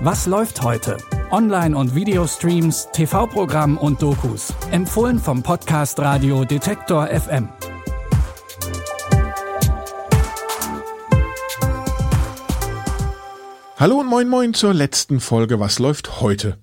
Was 0.00 0.26
läuft 0.26 0.62
heute? 0.62 0.96
Online- 1.32 1.76
und 1.76 1.92
Videostreams, 1.92 2.86
TV-Programm 2.92 3.76
und 3.76 4.00
Dokus. 4.00 4.54
Empfohlen 4.70 5.18
vom 5.18 5.42
Podcast 5.42 5.98
Radio 5.98 6.44
Detektor 6.44 7.08
FM. 7.08 7.48
Hallo 13.76 13.98
und 13.98 14.06
moin 14.06 14.28
moin 14.28 14.54
zur 14.54 14.72
letzten 14.72 15.18
Folge 15.18 15.58
Was 15.58 15.80
läuft 15.80 16.20
heute 16.20 16.58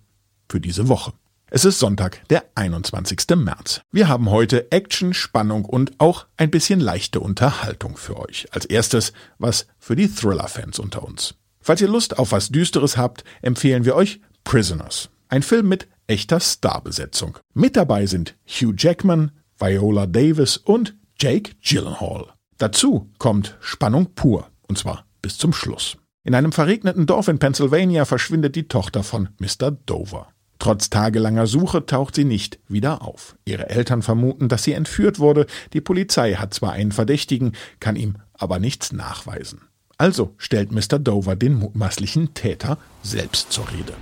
für 0.47 0.61
diese 0.61 0.87
Woche. 0.87 1.11
Es 1.49 1.65
ist 1.65 1.79
Sonntag, 1.79 2.25
der 2.29 2.45
21. 2.55 3.35
März. 3.35 3.81
Wir 3.91 4.07
haben 4.07 4.29
heute 4.29 4.71
Action, 4.71 5.13
Spannung 5.13 5.65
und 5.65 5.91
auch 5.97 6.25
ein 6.37 6.51
bisschen 6.51 6.79
leichte 6.79 7.19
Unterhaltung 7.19 7.97
für 7.97 8.17
euch. 8.17 8.47
Als 8.51 8.63
erstes 8.63 9.11
was 9.39 9.67
für 9.77 9.97
die 9.97 10.07
Thriller-Fans 10.07 10.79
unter 10.79 11.03
uns. 11.03 11.35
Falls 11.65 11.81
ihr 11.81 11.87
Lust 11.87 12.19
auf 12.19 12.31
was 12.31 12.49
Düsteres 12.49 12.95
habt, 12.95 13.23
empfehlen 13.41 13.85
wir 13.85 13.95
euch 13.95 14.21
Prisoners. 14.43 15.09
Ein 15.29 15.41
Film 15.41 15.67
mit 15.67 15.87
echter 16.05 16.39
Starbesetzung. 16.39 17.39
Mit 17.55 17.75
dabei 17.75 18.05
sind 18.05 18.35
Hugh 18.45 18.75
Jackman, 18.77 19.31
Viola 19.57 20.05
Davis 20.05 20.57
und 20.57 20.95
Jake 21.19 21.53
Gyllenhaal. 21.63 22.27
Dazu 22.59 23.09
kommt 23.17 23.57
Spannung 23.61 24.13
pur, 24.13 24.51
und 24.67 24.77
zwar 24.77 25.07
bis 25.23 25.39
zum 25.39 25.53
Schluss. 25.53 25.97
In 26.23 26.35
einem 26.35 26.51
verregneten 26.51 27.07
Dorf 27.07 27.29
in 27.29 27.39
Pennsylvania 27.39 28.05
verschwindet 28.05 28.55
die 28.55 28.67
Tochter 28.67 29.01
von 29.01 29.29
Mr. 29.39 29.71
Dover. 29.71 30.27
Trotz 30.59 30.91
tagelanger 30.91 31.47
Suche 31.47 31.87
taucht 31.87 32.13
sie 32.13 32.25
nicht 32.25 32.59
wieder 32.67 33.01
auf. 33.01 33.37
Ihre 33.43 33.71
Eltern 33.71 34.03
vermuten, 34.03 34.49
dass 34.49 34.61
sie 34.61 34.73
entführt 34.73 35.17
wurde. 35.17 35.47
Die 35.73 35.81
Polizei 35.81 36.35
hat 36.35 36.53
zwar 36.53 36.73
einen 36.73 36.91
Verdächtigen, 36.91 37.53
kann 37.79 37.95
ihm 37.95 38.17
aber 38.33 38.59
nichts 38.59 38.91
nachweisen. 38.93 39.61
Also 39.97 40.33
stellt 40.37 40.71
Mr. 40.71 40.99
Dover 40.99 41.35
den 41.35 41.55
mutmaßlichen 41.55 42.33
Täter 42.33 42.77
selbst 43.01 43.51
zur 43.51 43.65
Rede. 43.71 43.93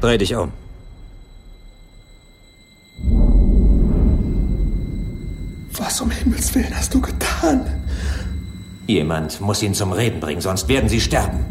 Dreh 0.00 0.18
dich 0.18 0.34
um. 0.36 0.52
Was 5.72 6.00
um 6.00 6.10
Himmels 6.10 6.54
Willen 6.54 6.74
hast 6.76 6.94
du 6.94 7.00
getan? 7.00 7.64
Jemand 8.86 9.40
muss 9.40 9.62
ihn 9.62 9.74
zum 9.74 9.92
Reden 9.92 10.20
bringen, 10.20 10.40
sonst 10.40 10.68
werden 10.68 10.88
sie 10.88 11.00
sterben. 11.00 11.44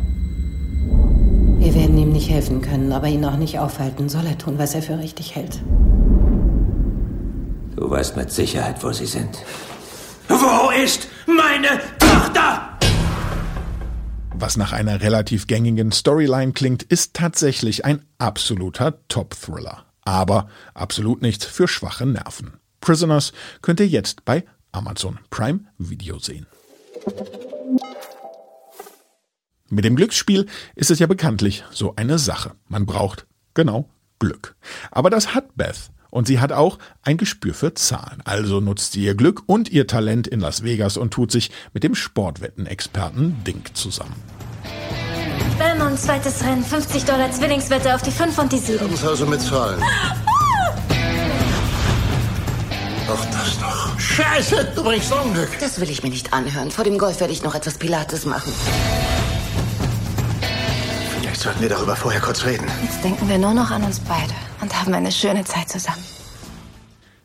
Wir 1.59 1.73
werden 1.75 1.97
ihm 1.97 2.11
nicht 2.11 2.29
helfen 2.29 2.61
können, 2.61 2.91
aber 2.91 3.07
ihn 3.07 3.25
auch 3.25 3.37
nicht 3.37 3.59
aufhalten. 3.59 4.09
Soll 4.09 4.25
er 4.25 4.37
tun, 4.37 4.57
was 4.57 4.73
er 4.73 4.81
für 4.81 4.97
richtig 4.99 5.35
hält. 5.35 5.61
Du 7.75 7.89
weißt 7.89 8.15
mit 8.15 8.31
Sicherheit, 8.31 8.83
wo 8.83 8.91
sie 8.91 9.05
sind. 9.05 9.43
Wo 10.29 10.71
ist 10.83 11.07
meine 11.25 11.79
Tochter? 11.99 12.66
Was 14.39 14.55
nach 14.55 14.71
einer 14.71 15.01
relativ 15.01 15.47
gängigen 15.47 15.91
Storyline 15.91 16.51
klingt, 16.51 16.83
ist 16.83 17.15
tatsächlich 17.15 17.85
ein 17.85 18.05
absoluter 18.19 18.99
Top-Thriller. 19.07 19.85
Aber 20.03 20.47
absolut 20.75 21.23
nichts 21.23 21.45
für 21.45 21.67
schwache 21.67 22.05
Nerven. 22.05 22.53
Prisoners 22.79 23.33
könnt 23.63 23.79
ihr 23.79 23.87
jetzt 23.87 24.25
bei 24.25 24.45
Amazon 24.71 25.17
Prime 25.31 25.61
Video 25.79 26.19
sehen. 26.19 26.45
Mit 29.69 29.85
dem 29.85 29.95
Glücksspiel 29.95 30.45
ist 30.75 30.91
es 30.91 30.99
ja 30.99 31.07
bekanntlich 31.07 31.63
so 31.71 31.95
eine 31.95 32.19
Sache. 32.19 32.51
Man 32.67 32.85
braucht, 32.85 33.25
genau, 33.55 33.89
Glück. 34.19 34.55
Aber 34.91 35.09
das 35.09 35.33
hat 35.33 35.57
Beth. 35.57 35.89
Und 36.09 36.27
sie 36.27 36.39
hat 36.39 36.51
auch 36.51 36.79
ein 37.03 37.17
Gespür 37.17 37.53
für 37.53 37.73
Zahlen. 37.73 38.21
Also 38.25 38.59
nutzt 38.59 38.93
sie 38.93 39.03
ihr 39.03 39.15
Glück 39.15 39.43
und 39.45 39.69
ihr 39.69 39.87
Talent 39.87 40.27
in 40.27 40.39
Las 40.39 40.63
Vegas 40.63 40.97
und 40.97 41.11
tut 41.11 41.31
sich 41.31 41.51
mit 41.73 41.83
dem 41.83 41.95
Sportwettenexperten 41.95 43.43
Dink 43.43 43.75
zusammen. 43.75 44.15
Belmont, 45.57 45.99
zweites 45.99 46.43
Rennen, 46.43 46.63
50 46.63 47.05
Dollar 47.05 47.31
Zwillingswette 47.31 47.95
auf 47.95 48.01
die 48.03 48.11
5 48.11 48.37
und 48.37 48.51
die 48.51 48.59
7. 48.59 48.79
Haben 48.79 48.95
Sie 48.95 49.07
also 49.07 49.25
mit 49.25 49.41
Zahlen? 49.41 49.81
Auch 53.09 53.25
das 53.25 53.59
noch. 53.61 53.99
Scheiße, 53.99 54.73
du 54.75 54.83
bringst 54.83 55.11
Unglück. 55.13 55.49
Das 55.59 55.79
will 55.79 55.89
ich 55.89 56.03
mir 56.03 56.09
nicht 56.09 56.33
anhören. 56.33 56.71
Vor 56.71 56.83
dem 56.83 56.97
Golf 56.97 57.21
werde 57.21 57.31
ich 57.31 57.41
noch 57.41 57.55
etwas 57.55 57.77
Pilates 57.77 58.25
machen. 58.25 58.51
Sollten 61.47 61.61
wir 61.61 61.69
darüber 61.69 61.95
vorher 61.95 62.19
kurz 62.19 62.45
reden. 62.45 62.67
Jetzt 62.83 63.01
denken 63.05 63.29
wir 63.29 63.37
nur 63.37 63.53
noch 63.53 63.71
an 63.71 63.81
uns 63.81 64.01
beide 64.01 64.33
und 64.59 64.77
haben 64.77 64.93
eine 64.93 65.13
schöne 65.13 65.45
Zeit 65.45 65.69
zusammen. 65.69 66.03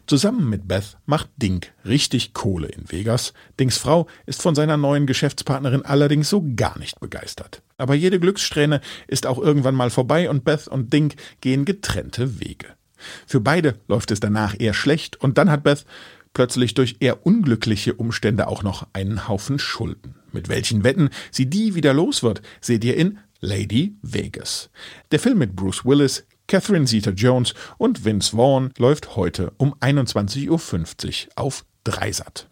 Zusammen 0.06 0.48
mit 0.48 0.68
Beth 0.68 0.96
macht 1.06 1.28
Dink 1.38 1.72
richtig 1.84 2.32
Kohle 2.32 2.68
in 2.68 2.88
Vegas. 2.88 3.32
Dinks 3.58 3.78
Frau 3.78 4.06
ist 4.24 4.40
von 4.40 4.54
seiner 4.54 4.76
neuen 4.76 5.08
Geschäftspartnerin 5.08 5.84
allerdings 5.84 6.28
so 6.28 6.40
gar 6.54 6.78
nicht 6.78 7.00
begeistert. 7.00 7.62
Aber 7.78 7.96
jede 7.96 8.20
Glückssträhne 8.20 8.80
ist 9.08 9.26
auch 9.26 9.38
irgendwann 9.38 9.74
mal 9.74 9.90
vorbei 9.90 10.30
und 10.30 10.44
Beth 10.44 10.68
und 10.68 10.92
Dink 10.92 11.16
gehen 11.40 11.64
getrennte 11.64 12.38
Wege. 12.38 12.68
Für 13.26 13.40
beide 13.40 13.80
läuft 13.88 14.12
es 14.12 14.20
danach 14.20 14.54
eher 14.56 14.72
schlecht 14.72 15.16
und 15.20 15.36
dann 15.36 15.50
hat 15.50 15.64
Beth 15.64 15.84
plötzlich 16.32 16.74
durch 16.74 16.98
eher 17.00 17.26
unglückliche 17.26 17.94
Umstände 17.94 18.46
auch 18.46 18.62
noch 18.62 18.86
einen 18.92 19.26
Haufen 19.26 19.58
Schulden. 19.58 20.14
Mit 20.30 20.48
welchen 20.48 20.84
Wetten 20.84 21.10
sie 21.32 21.50
die 21.50 21.74
wieder 21.74 21.92
los 21.92 22.22
wird, 22.22 22.40
seht 22.60 22.84
ihr 22.84 22.96
in 22.96 23.18
Lady 23.42 23.96
Vegas. 24.02 24.70
Der 25.10 25.18
Film 25.18 25.38
mit 25.38 25.54
Bruce 25.54 25.84
Willis, 25.84 26.24
Catherine 26.46 26.86
Zeta-Jones 26.86 27.54
und 27.76 28.04
Vince 28.04 28.36
Vaughn 28.36 28.72
läuft 28.78 29.16
heute 29.16 29.52
um 29.58 29.74
21.50 29.74 30.48
Uhr 30.48 31.32
auf 31.36 31.64
Dreisat. 31.84 32.48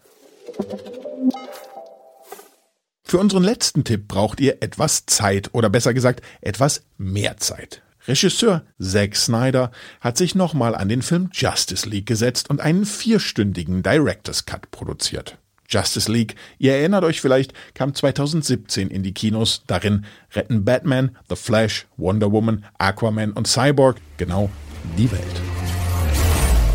Für 3.03 3.17
unseren 3.17 3.43
letzten 3.43 3.83
Tipp 3.83 4.07
braucht 4.07 4.39
ihr 4.39 4.61
etwas 4.61 5.05
Zeit 5.05 5.49
oder 5.53 5.69
besser 5.69 5.93
gesagt 5.93 6.21
etwas 6.41 6.83
mehr 6.97 7.37
Zeit. 7.37 7.81
Regisseur 8.07 8.65
Zack 8.79 9.15
Snyder 9.15 9.71
hat 9.99 10.17
sich 10.17 10.35
nochmal 10.35 10.75
an 10.75 10.89
den 10.89 11.01
Film 11.01 11.29
Justice 11.31 11.87
League 11.87 12.07
gesetzt 12.07 12.49
und 12.49 12.59
einen 12.59 12.85
vierstündigen 12.85 13.83
Director's 13.83 14.45
Cut 14.45 14.71
produziert. 14.71 15.37
Justice 15.71 16.11
League, 16.11 16.35
ihr 16.59 16.73
erinnert 16.73 17.03
euch 17.03 17.21
vielleicht, 17.21 17.53
kam 17.73 17.93
2017 17.93 18.89
in 18.89 19.03
die 19.03 19.13
Kinos. 19.13 19.63
Darin 19.67 20.05
retten 20.33 20.65
Batman, 20.65 21.17
The 21.29 21.35
Flash, 21.35 21.87
Wonder 21.97 22.31
Woman, 22.31 22.65
Aquaman 22.77 23.31
und 23.31 23.47
Cyborg 23.47 23.97
genau 24.17 24.49
die 24.97 25.11
Welt. 25.11 25.41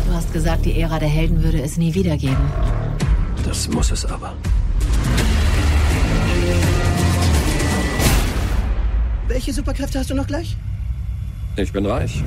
Du 0.07 0.13
hast 0.13 0.33
gesagt, 0.33 0.65
die 0.65 0.79
Ära 0.79 0.99
der 0.99 1.09
Helden 1.09 1.43
würde 1.43 1.61
es 1.61 1.77
nie 1.77 1.93
wieder 1.93 2.17
geben. 2.17 2.51
Das 3.45 3.67
muss 3.69 3.91
es 3.91 4.05
aber. 4.05 4.35
Welche 9.27 9.53
Superkräfte 9.53 9.99
hast 9.99 10.09
du 10.09 10.15
noch 10.15 10.27
gleich? 10.27 10.57
Ich 11.57 11.71
bin 11.71 11.85
reich. 11.85 12.23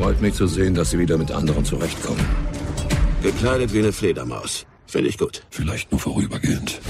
Freut 0.00 0.22
mich 0.22 0.32
zu 0.32 0.46
sehen, 0.46 0.74
dass 0.74 0.92
Sie 0.92 0.98
wieder 0.98 1.18
mit 1.18 1.30
anderen 1.30 1.62
zurechtkommen. 1.62 2.24
Gekleidet 3.22 3.74
wie 3.74 3.80
eine 3.80 3.92
Fledermaus. 3.92 4.64
Finde 4.86 5.10
ich 5.10 5.18
gut. 5.18 5.42
Vielleicht 5.50 5.92
nur 5.92 6.00
vorübergehend. 6.00 6.80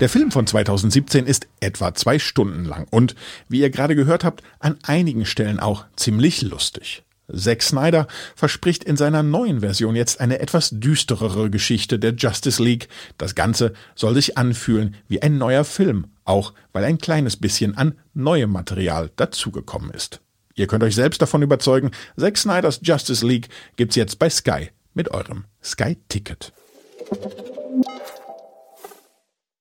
Der 0.00 0.08
Film 0.08 0.32
von 0.32 0.44
2017 0.44 1.24
ist 1.24 1.46
etwa 1.60 1.94
zwei 1.94 2.18
Stunden 2.18 2.64
lang 2.64 2.88
und, 2.90 3.14
wie 3.48 3.60
ihr 3.60 3.70
gerade 3.70 3.94
gehört 3.94 4.24
habt, 4.24 4.42
an 4.58 4.76
einigen 4.82 5.24
Stellen 5.24 5.60
auch 5.60 5.84
ziemlich 5.94 6.42
lustig. 6.42 7.04
Zack 7.32 7.62
Snyder 7.62 8.08
verspricht 8.34 8.82
in 8.82 8.96
seiner 8.96 9.22
neuen 9.22 9.60
Version 9.60 9.94
jetzt 9.94 10.20
eine 10.20 10.40
etwas 10.40 10.70
düsterere 10.72 11.48
Geschichte 11.48 12.00
der 12.00 12.14
Justice 12.14 12.60
League. 12.60 12.88
Das 13.18 13.36
Ganze 13.36 13.72
soll 13.94 14.16
sich 14.16 14.36
anfühlen 14.36 14.96
wie 15.06 15.22
ein 15.22 15.38
neuer 15.38 15.62
Film, 15.62 16.08
auch 16.24 16.54
weil 16.72 16.82
ein 16.82 16.98
kleines 16.98 17.36
bisschen 17.36 17.76
an 17.76 17.94
neuem 18.14 18.50
Material 18.50 19.12
dazugekommen 19.14 19.92
ist. 19.92 20.20
Ihr 20.58 20.66
könnt 20.66 20.82
euch 20.82 20.96
selbst 20.96 21.22
davon 21.22 21.42
überzeugen, 21.42 21.92
Zack 22.18 22.36
Snyders 22.36 22.80
Justice 22.82 23.24
League 23.24 23.48
gibt's 23.76 23.94
jetzt 23.94 24.18
bei 24.18 24.28
Sky 24.28 24.70
mit 24.92 25.12
eurem 25.12 25.44
Sky-Ticket. 25.62 26.52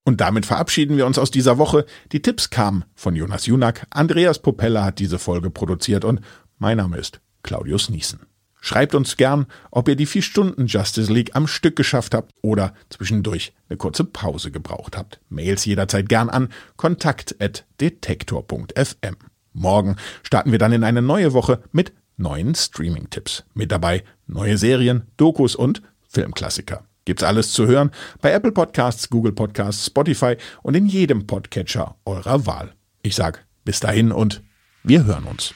Und 0.03 0.19
damit 0.21 0.47
verabschieden 0.47 0.97
wir 0.97 1.05
uns 1.05 1.19
aus 1.19 1.29
dieser 1.29 1.59
Woche. 1.59 1.85
Die 2.11 2.23
Tipps 2.23 2.49
kamen 2.49 2.83
von 2.95 3.15
Jonas 3.15 3.45
Junak, 3.45 3.85
Andreas 3.91 4.39
Popella 4.39 4.85
hat 4.85 4.97
diese 4.99 5.19
Folge 5.19 5.51
produziert 5.51 6.03
und 6.03 6.21
mein 6.57 6.77
Name 6.77 6.97
ist 6.97 7.21
Claudius 7.43 7.89
Niesen. 7.89 8.21
Schreibt 8.59 8.95
uns 8.95 9.17
gern, 9.17 9.45
ob 9.69 9.87
ihr 9.87 9.95
die 9.95 10.07
vier 10.07 10.23
Stunden 10.23 10.65
Justice 10.65 11.13
League 11.13 11.35
am 11.35 11.45
Stück 11.45 11.75
geschafft 11.75 12.15
habt 12.15 12.31
oder 12.41 12.73
zwischendurch 12.89 13.53
eine 13.69 13.77
kurze 13.77 14.03
Pause 14.03 14.49
gebraucht 14.49 14.97
habt. 14.97 15.19
Mails 15.29 15.63
jederzeit 15.65 16.09
gern 16.09 16.29
an 16.29 16.49
kontakt.detektor.fm. 16.75 19.17
Morgen 19.57 19.95
starten 20.23 20.51
wir 20.51 20.59
dann 20.59 20.71
in 20.71 20.83
eine 20.83 21.01
neue 21.01 21.33
Woche 21.33 21.61
mit 21.71 21.93
neuen 22.15 22.55
Streaming-Tipps. 22.55 23.43
Mit 23.53 23.71
dabei 23.71 24.03
neue 24.27 24.57
Serien, 24.57 25.03
Dokus 25.17 25.55
und 25.55 25.81
Filmklassiker. 26.07 26.83
Gibt's 27.05 27.23
alles 27.23 27.53
zu 27.53 27.67
hören 27.67 27.91
bei 28.21 28.31
Apple 28.31 28.51
Podcasts, 28.51 29.09
Google 29.09 29.31
Podcasts, 29.31 29.85
Spotify 29.85 30.35
und 30.61 30.75
in 30.75 30.85
jedem 30.85 31.25
Podcatcher 31.25 31.95
eurer 32.05 32.45
Wahl. 32.45 32.73
Ich 33.01 33.15
sag 33.15 33.45
bis 33.63 33.79
dahin 33.79 34.11
und 34.11 34.43
wir 34.83 35.05
hören 35.05 35.25
uns. 35.25 35.53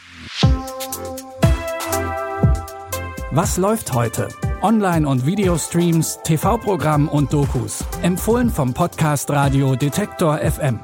Was 3.31 3.57
läuft 3.57 3.93
heute? 3.93 4.27
Online- 4.61 5.07
und 5.07 5.25
Videostreams, 5.25 6.19
TV-Programm 6.23 7.07
und 7.07 7.33
Dokus. 7.33 7.83
Empfohlen 8.01 8.49
vom 8.49 8.73
Podcast 8.73 9.29
Radio 9.31 9.75
Detektor 9.75 10.37
FM. 10.37 10.79